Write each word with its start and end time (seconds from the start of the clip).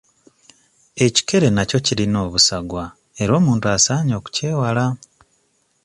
Ekikere 1.05 1.47
nakyo 1.53 1.77
kirina 1.85 2.17
obusagwa 2.25 2.83
era 3.21 3.31
omuntu 3.39 3.65
asaanye 3.75 4.13
okukyewala. 4.19 4.85